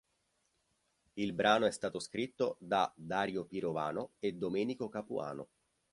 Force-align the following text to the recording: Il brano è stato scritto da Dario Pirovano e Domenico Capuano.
Il 1.13 1.33
brano 1.33 1.67
è 1.67 1.71
stato 1.71 1.99
scritto 1.99 2.55
da 2.59 2.91
Dario 2.97 3.45
Pirovano 3.45 4.13
e 4.17 4.31
Domenico 4.31 4.89
Capuano. 4.89 5.49